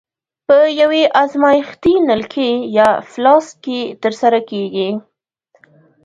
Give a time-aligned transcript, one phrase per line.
[0.47, 4.89] په یوې ازمایښتي نلکې یا فلاسک کې ترسره کیږي.